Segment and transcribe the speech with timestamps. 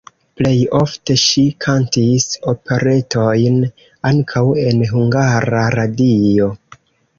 [0.39, 3.61] Plej ofte ŝi kantis operetojn,
[4.13, 6.53] ankaŭ en Hungara Radio.